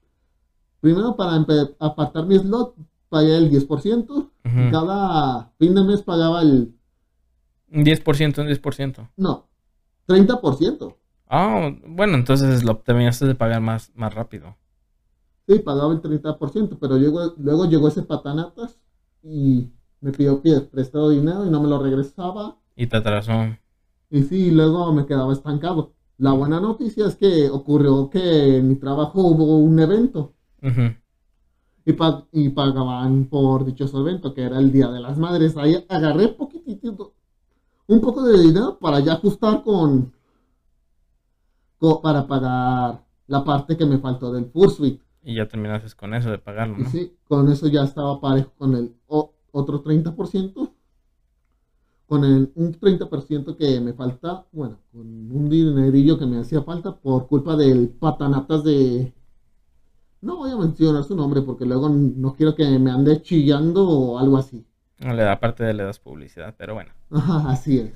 [0.81, 1.45] primero para
[1.79, 2.75] apartar mi slot,
[3.09, 4.09] pagué el 10%.
[4.11, 4.31] Ujú.
[4.71, 6.76] Cada fin de mes pagaba el,
[7.71, 9.11] Un 10%, un 10%.
[9.17, 9.49] no,
[10.07, 10.97] 30%.
[11.29, 14.57] Ah, bueno, entonces lo terminaste de pagar más, más rápido.
[15.49, 18.79] Sí, pagaba el 30%, pero luego, luego llegó ese patanatas
[19.23, 22.59] y me pidió pie- prestado dinero y no me lo regresaba.
[22.77, 23.57] Y te atrasó.
[24.11, 25.93] Y sí, luego me quedaba estancado.
[26.19, 30.35] La buena noticia es que ocurrió que en mi trabajo hubo un evento
[31.85, 31.97] y,
[32.33, 35.57] y pagaban por dichoso evento, que era el Día de las Madres.
[35.57, 37.15] Ahí agarré poquitito,
[37.89, 40.13] un poco de dinero para ya ajustar con,
[41.79, 45.01] co- para pagar la parte que me faltó del Fursuit.
[45.23, 46.89] Y ya terminaste con eso de pagarlo, ¿no?
[46.91, 50.73] sí, con eso ya estaba parejo con el o- otro 30%.
[52.07, 56.95] Con el, un 30% que me falta, bueno, con un dinerillo que me hacía falta
[56.95, 59.13] por culpa del patanatas de...
[60.21, 64.19] No voy a mencionar su nombre porque luego no quiero que me ande chillando o
[64.21, 64.65] algo así.
[65.01, 66.93] No le da, aparte de le das publicidad, pero bueno.
[67.11, 67.93] Ajá, así es.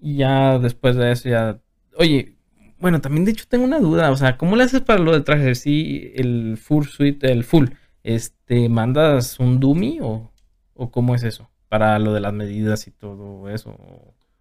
[0.00, 1.60] Y ya después de eso ya...
[1.96, 2.36] Oye,
[2.78, 5.24] bueno, también de hecho tengo una duda, o sea, ¿cómo le haces para lo del
[5.24, 5.54] traje?
[5.54, 7.68] Sí, el full suite, el full,
[8.02, 10.30] este, ¿mandas un dummy o,
[10.74, 11.50] o cómo es eso?
[11.68, 13.76] Para lo de las medidas y todo eso.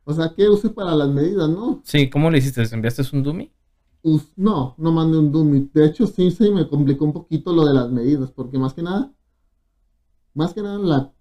[0.06, 1.82] O sea, ¿qué use para las medidas, no?
[1.84, 2.64] Sí, ¿cómo le hiciste?
[2.72, 3.52] ¿Enviaste un dummy?
[4.36, 5.70] No, no mandé un dummy.
[5.74, 8.82] De hecho, sí se me complicó un poquito lo de las medidas, porque más que
[8.82, 9.12] nada,
[10.34, 11.14] más que nada la,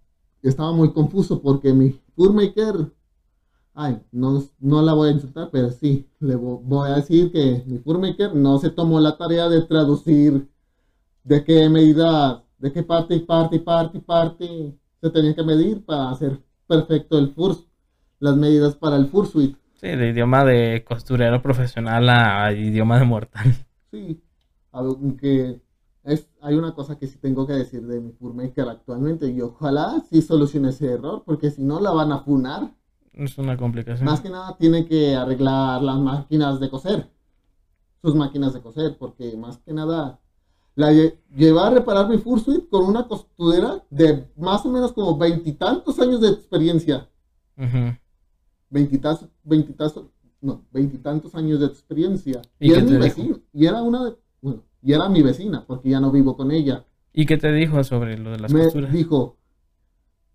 [0.43, 2.93] estaba muy confuso porque mi Furmaker,
[3.75, 7.63] ay, no, no la voy a insultar, pero sí, le vo- voy a decir que
[7.67, 10.49] mi Furmaker no se tomó la tarea de traducir
[11.25, 15.45] de qué medida, de qué parte y parte y parte y parte se tenía que
[15.45, 17.67] medir para hacer perfecto el Furs,
[18.19, 19.57] las medidas para el Fursuit.
[19.81, 23.55] Sí, de idioma de costurero profesional a idioma de mortal.
[23.93, 24.21] Sí,
[24.73, 25.61] aunque
[26.13, 30.03] es, hay una cosa que sí tengo que decir de mi Furmaker actualmente y ojalá
[30.11, 32.75] sí solucione ese error, porque si no la van a funar.
[33.13, 34.05] Es una complicación.
[34.07, 37.11] Más que nada tiene que arreglar las máquinas de coser,
[38.03, 40.21] sus máquinas de coser, porque más que nada
[40.75, 45.19] La lle- llevé a reparar mi Fursuit con una costurera de más o menos como
[45.19, 47.09] veintitantos años de experiencia.
[48.71, 50.05] Veintitantos, veintitantos,
[50.41, 52.43] no, veintitantos años de experiencia.
[52.61, 53.37] ¿Y Y, era mi vecina.
[53.53, 56.85] Y era una de, bueno, y era mi vecina, porque ya no vivo con ella.
[57.13, 58.93] ¿Y qué te dijo sobre lo de las me costuras?
[58.93, 59.37] dijo,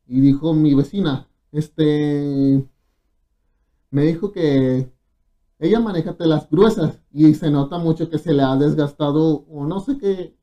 [0.08, 2.64] y dijo mi vecina, este,
[3.90, 4.90] me dijo que
[5.60, 9.80] ella maneja telas gruesas y se nota mucho que se le ha desgastado o no
[9.80, 10.36] sé qué,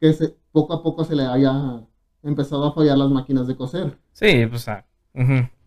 [0.00, 1.82] que se, poco a poco se le haya
[2.22, 3.98] empezado a fallar las máquinas de coser.
[4.12, 4.86] Sí, pues, ah,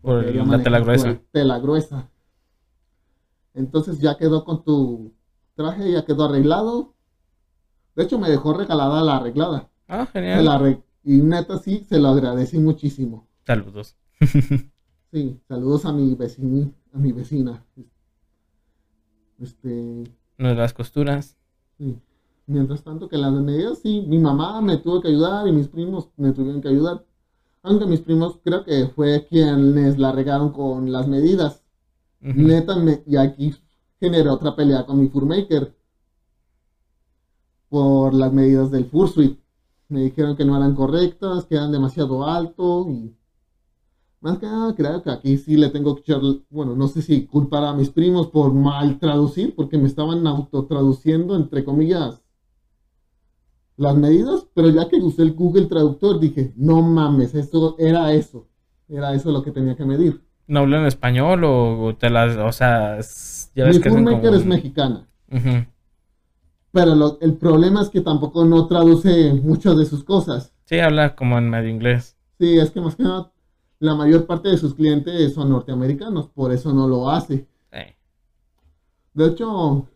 [0.00, 1.20] por ella la tela gruesa.
[1.30, 2.08] Tela gruesa.
[3.54, 5.12] Entonces ya quedó con tu
[5.54, 6.94] traje, ya quedó arreglado.
[7.94, 9.68] De hecho, me dejó regalada la arreglada.
[9.88, 10.44] Ah, genial.
[10.44, 13.26] la y neta sí, se lo agradecí muchísimo.
[13.46, 13.96] Saludos.
[15.12, 17.62] Sí, saludos a mi vecina, a mi vecina.
[19.40, 20.04] Este,
[20.38, 21.36] las costuras.
[21.78, 21.98] sí.
[22.46, 26.08] Mientras tanto que las medidas, sí, mi mamá me tuvo que ayudar y mis primos
[26.16, 27.04] me tuvieron que ayudar.
[27.62, 31.62] Aunque mis primos creo que fue quienes la regaron con las medidas.
[32.20, 33.54] Neta, me- y aquí
[34.00, 35.72] generé otra pelea con mi Furmaker
[37.72, 39.38] por las medidas del Fursuit.
[39.88, 43.16] Me dijeron que no eran correctas, que eran demasiado alto y
[44.20, 47.24] más que nada creo que aquí sí le tengo que echar, bueno, no sé si
[47.24, 52.22] culpar a mis primos por mal traducir, porque me estaban autotraduciendo, entre comillas,
[53.78, 58.46] las medidas, pero ya que usé el Google Traductor dije, no mames, eso era eso,
[58.86, 60.20] era eso lo que tenía que medir.
[60.46, 62.98] ¿No hablan español o, te las, o sea,
[63.54, 65.08] ya ves Mi que como es mexicana.
[65.30, 65.71] Ujú.
[66.72, 70.52] Pero lo- el problema es que tampoco no traduce muchas de sus cosas.
[70.64, 72.16] Sí, habla como en medio inglés.
[72.40, 73.30] Sí, es que más que nada,
[73.78, 77.46] la mayor parte de sus clientes son norteamericanos, por eso no lo hace.
[79.14, 79.86] De hecho,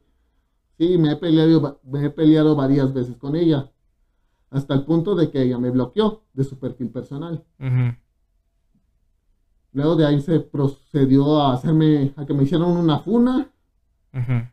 [0.77, 3.71] sí, me he peleado, me he peleado varias veces con ella,
[4.51, 7.43] hasta el punto de que ella me bloqueó de su perfil personal.
[9.73, 13.51] Luego de ahí se procedió a hacerme, a que me hicieran una funa.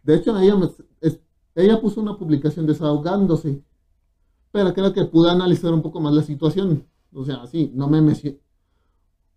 [0.03, 0.69] De hecho, ella, me-
[1.55, 3.61] ella puso una publicación desahogándose,
[4.51, 6.85] pero creo que pude analizar un poco más la situación.
[7.13, 8.37] O sea, sí, no me mencionó,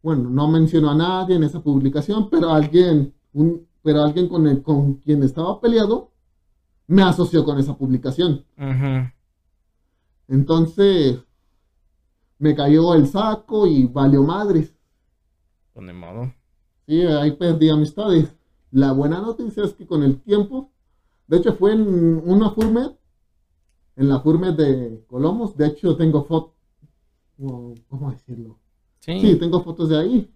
[0.02, 4.62] bueno, no mencionó a nadie en esa publicación, pero alguien, un, pero alguien con, el,
[4.62, 6.12] con quien estaba peleado
[6.86, 8.44] me asoció con esa publicación.
[10.28, 11.18] Entonces,
[12.38, 14.74] me cayó el saco y valió madres.
[15.72, 16.32] Pues ni modo.
[16.86, 18.32] Sí, ahí perdí amistades.
[18.70, 20.70] La buena noticia es que con el tiempo,
[21.26, 22.96] de hecho fue en una Furmet,
[23.96, 26.54] en la Furmet de Colomos, de hecho tengo fotos,
[27.88, 28.58] ¿cómo decirlo?
[29.00, 29.20] Sí.
[29.20, 30.32] Sí, tengo fotos de ahí.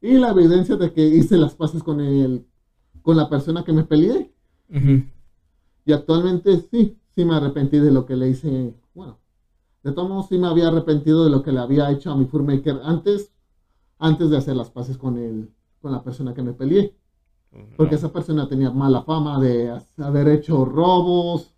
[0.00, 2.46] Y la evidencia de que hice las paces con el,
[3.02, 4.32] con la persona que me peleé.
[5.84, 8.74] Y actualmente sí, sí me arrepentí de lo que le hice.
[8.94, 9.18] Bueno,
[9.82, 12.26] de todos modos sí me había arrepentido de lo que le había hecho a mi
[12.26, 13.32] Furmaker antes,
[13.98, 16.96] antes de hacer las paces con el, con la persona que me peleé.
[17.76, 17.98] Porque No.
[17.98, 21.54] esa persona tenía mala fama de haber hecho robos,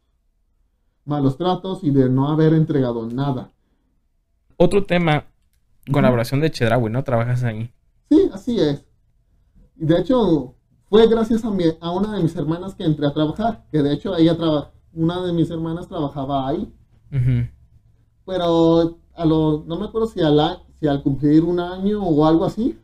[1.04, 3.50] malos tratos y de no haber entregado nada.
[4.56, 5.24] Otro tema,
[5.90, 7.02] colaboración de Chedraui, ¿no?
[7.02, 7.72] Trabajas ahí.
[8.08, 8.84] Sí, así es.
[9.76, 10.54] De hecho,
[10.88, 13.92] fue gracias a, mi- a una de mis hermanas que entré a trabajar, que de
[13.92, 16.72] hecho ella traba- una de mis hermanas trabajaba ahí,
[18.24, 20.40] pero a lo, no me acuerdo si, al
[20.78, 22.78] si al cumplir un año o algo así,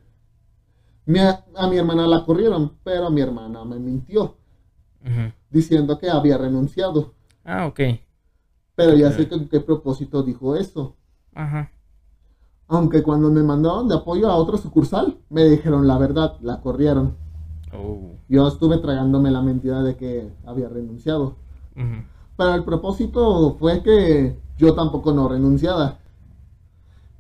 [1.07, 4.37] mi a, a mi hermana la corrieron, pero mi hermana me mintió,
[5.51, 7.15] diciendo que había renunciado.
[7.45, 7.81] Ah, ok.
[8.75, 10.97] Pero ya sé con qué propósito dijo eso.
[11.35, 11.71] Ajá.
[12.67, 17.17] Aunque cuando me mandaron de apoyo a otra sucursal, me dijeron la verdad, la corrieron.
[17.73, 18.13] Oh.
[18.29, 21.37] Yo estuve tragándome la mentira de que había renunciado.
[22.37, 25.99] Pero el propósito fue que yo tampoco no renunciara.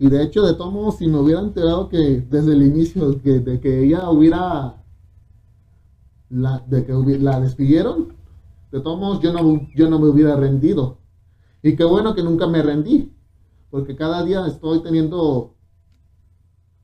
[0.04, 1.96] Y de hecho, de todos modos, si me hubiera enterado que
[2.28, 4.74] desde el inicio que, de que ella hubiera...
[6.28, 8.12] La, de que la despidieron,
[8.70, 10.98] de todos modos yo no, yo no me hubiera rendido.
[11.62, 13.14] Y qué bueno que nunca me rendí.
[13.70, 15.54] Porque cada día estoy teniendo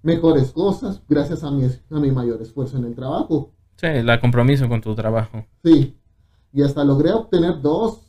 [0.02, 3.52] mejores cosas gracias a mi, a mi mayor esfuerzo en el trabajo.
[3.76, 5.44] Sí, la compromiso con tu trabajo.
[5.62, 5.94] Sí,
[6.54, 8.00] y hasta logré obtener dos,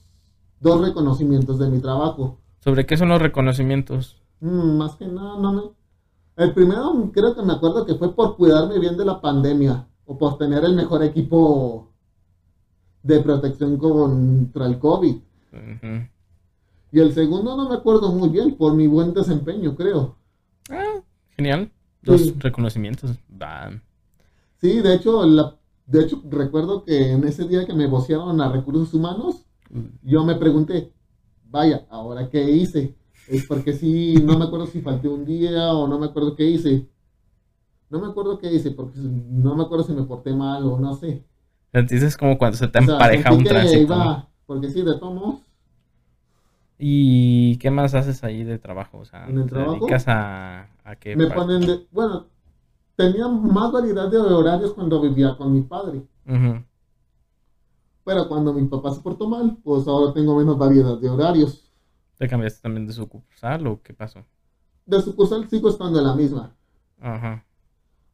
[0.62, 2.40] dos reconocimientos de mi trabajo.
[2.62, 4.21] ¿Sobre qué son los reconocimientos?
[4.42, 5.62] Mm, más que nada, no me...
[6.44, 10.18] El primero creo que me acuerdo que fue por cuidarme bien de la pandemia o
[10.18, 11.92] por tener el mejor equipo
[13.04, 15.16] de protección contra el COVID.
[16.92, 20.16] Y el segundo no me acuerdo muy bien por mi buen desempeño, creo.
[20.70, 21.02] Ah,
[21.36, 21.72] genial.
[22.02, 22.36] Dos Sí.
[22.40, 23.12] reconocimientos.
[23.42, 23.70] Va.
[24.60, 28.52] Sí, de hecho, la, de hecho recuerdo que en ese día que me vocearon a
[28.52, 29.46] recursos humanos,
[30.04, 30.92] yo me pregunté,
[31.50, 32.96] vaya, ahora qué hice.
[33.32, 36.44] Es porque sí, no me acuerdo si falté un día o no me acuerdo qué
[36.44, 36.86] hice.
[37.90, 40.94] No me acuerdo qué hice, porque no me acuerdo si me porté mal o no
[40.96, 41.24] sé.
[41.72, 44.28] Entonces como cuando se te empareja un tránsito.
[44.46, 45.36] porque sí, de todos
[46.78, 48.98] ¿Y qué más haces ahí de trabajo?
[48.98, 49.76] O sea, ¿En el trabajo?
[49.76, 51.16] dedicas a, a qué?
[51.16, 52.26] Me ponen de, bueno,
[52.98, 56.02] tenía más variedad de horarios cuando vivía con mi padre.
[58.04, 61.71] Pero cuando mi papá se portó mal, pues ahora tengo menos variedad de horarios.
[62.22, 64.24] ¿Te cambiaste también de sucursal o qué pasó?
[64.86, 66.56] De sucursal sigo estando en la misma.
[67.00, 67.44] Ajá.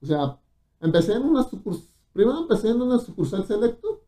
[0.01, 0.37] O sea,
[0.79, 4.05] empecé en una sucursal, primero empecé en una sucursal selecto,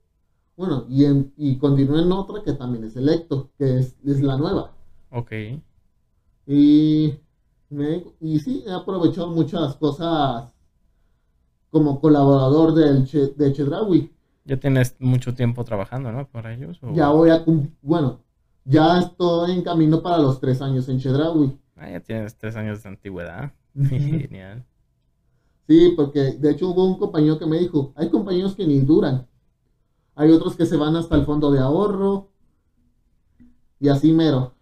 [0.55, 4.37] bueno, y, en, y continué en otra que también es selecto, que es, es la
[4.37, 4.71] nueva.
[5.11, 5.33] Ok.
[6.47, 7.15] Y,
[7.69, 10.49] me, y sí, he aprovechado muchas cosas
[11.71, 14.13] como colaborador del de Chedraui.
[14.45, 16.25] Ya tienes mucho tiempo trabajando, ¿no?
[16.25, 16.79] Para ellos.
[16.93, 17.43] Ya voy a,
[17.81, 18.21] bueno,
[18.69, 21.57] ya estoy en camino para los tres años en Chedraui.
[21.75, 23.51] Ah, ya tienes tres años de antigüedad.
[23.75, 24.63] Genial.
[25.67, 29.27] Sí, porque de hecho hubo un compañero que me dijo, hay compañeros que ni duran.
[30.15, 32.29] Hay otros que se van hasta el fondo de ahorro.
[33.79, 34.53] Y así mero.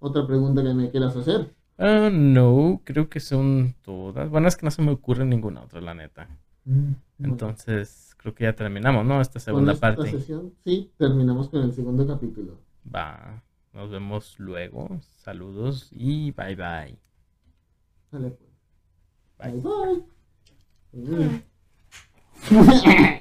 [0.00, 1.54] Otra pregunta que me quieras hacer.
[1.78, 4.30] Ah, no, creo que son todas.
[4.30, 6.28] Bueno, es que no se me ocurre ninguna otra, la neta.
[6.64, 6.92] Mm,
[7.24, 9.20] Entonces, creo que ya terminamos, ¿no?
[9.20, 10.10] Esta segunda esta parte.
[10.10, 12.63] Sesión, sí, terminamos con el segundo capítulo.
[12.92, 15.00] Va, nos vemos luego.
[15.22, 16.98] Saludos y bye bye.
[18.10, 18.50] Dale, pues.
[19.38, 20.02] Bye bye.
[20.92, 21.44] bye.